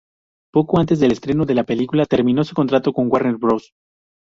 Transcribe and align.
Poco 0.51 0.79
antes 0.79 0.99
del 0.99 1.11
estreno 1.11 1.45
de 1.45 1.53
la 1.53 1.63
película, 1.63 2.07
terminó 2.07 2.43
su 2.43 2.55
contrato 2.55 2.91
con 2.91 3.07
Warner 3.07 3.37
Bros. 3.37 3.71